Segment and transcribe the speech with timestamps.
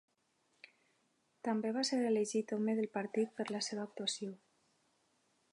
[1.49, 4.35] També va ser elegit home del partit per la seva actuació.